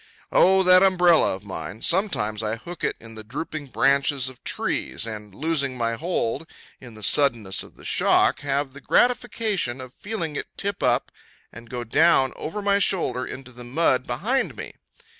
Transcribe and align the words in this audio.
O 0.31 0.63
that 0.63 0.81
umbrella 0.81 1.35
of 1.35 1.45
mine! 1.45 1.83
Sometimes 1.83 2.41
I 2.41 2.55
hook 2.55 2.83
it 2.83 2.95
in 2.99 3.13
the 3.13 3.23
drooping 3.23 3.67
branches 3.67 4.29
of 4.29 4.43
trees, 4.43 5.05
and, 5.05 5.31
losing 5.35 5.77
my 5.77 5.93
hold 5.93 6.47
in 6.79 6.95
the 6.95 7.03
suddenness 7.03 7.61
of 7.61 7.75
the 7.75 7.85
shock, 7.85 8.39
have 8.39 8.73
the 8.73 8.81
gratification 8.81 9.79
of 9.79 9.93
feeling 9.93 10.35
it 10.35 10.47
tip 10.57 10.81
up, 10.81 11.11
and 11.53 11.69
go 11.69 11.83
down 11.83 12.33
over 12.35 12.63
my 12.63 12.79
shoulder 12.79 13.23
into 13.27 13.51
the 13.51 13.63
mud 13.63 14.07
behind 14.07 14.57
me. 14.57 14.73